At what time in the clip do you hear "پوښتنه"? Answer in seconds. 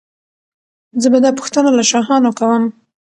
1.39-1.69